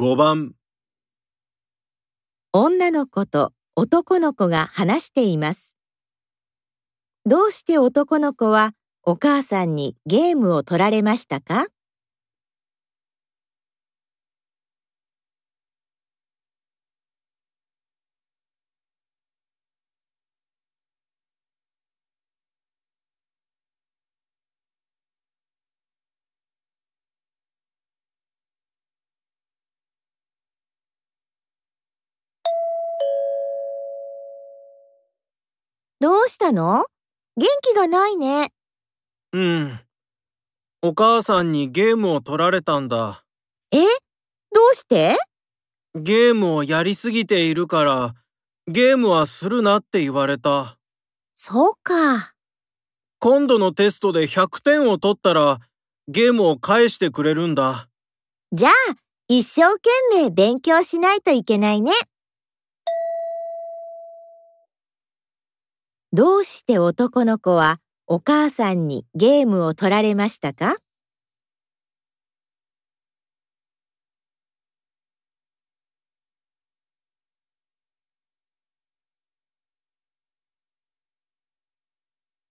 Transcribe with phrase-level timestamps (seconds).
[0.00, 0.54] 5番
[2.54, 5.76] 女の子と男の子が話しています。
[7.26, 11.66] どうして男の子はお母さんにゲームを取られましたか？
[36.00, 36.86] どうしたの？
[37.36, 38.52] 元気がないね。
[39.34, 39.80] うん。
[40.80, 43.22] お母さんにゲームを取られたんだ。
[43.70, 43.80] え？
[43.80, 43.84] ど
[44.72, 45.18] うして？
[45.94, 48.14] ゲームをやりすぎているから、
[48.66, 50.78] ゲームはするなって言われた。
[51.34, 52.32] そうか。
[53.18, 55.58] 今度のテストで100点を取ったら、
[56.08, 57.90] ゲームを返してくれるんだ。
[58.52, 58.72] じゃあ、
[59.28, 61.92] 一生懸命勉強しないといけないね。
[66.12, 70.76] どうして男の子はお母さんにゲームを取られましたか？